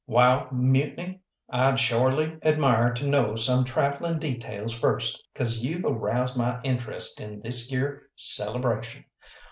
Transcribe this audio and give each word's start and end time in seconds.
"Wall, 0.07 0.47
Mutiny, 0.51 1.21
I'd 1.51 1.79
shorely 1.79 2.39
admire 2.41 2.91
to 2.95 3.05
know 3.05 3.35
some 3.35 3.63
trifling 3.65 4.17
details 4.17 4.73
first, 4.73 5.21
'cause 5.35 5.59
you've 5.59 5.85
aroused 5.85 6.35
my 6.35 6.59
interest 6.63 7.19
in 7.21 7.39
this 7.41 7.71
yere 7.71 8.09
celebration. 8.15 9.05